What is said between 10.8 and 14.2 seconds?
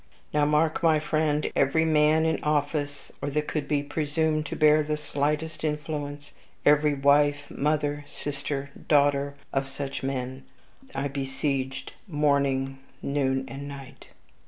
I besieged morning, noon, and night.